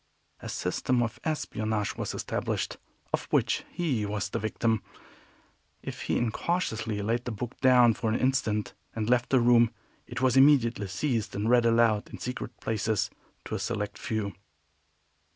[0.39, 2.77] A system of espionage was established,
[3.13, 4.81] of which he was the victim.
[5.83, 9.69] If he incautiously laid the book down for an instant and left the room,
[10.07, 13.11] it was immediately seized and read aloud in secret places
[13.45, 14.33] to a select few.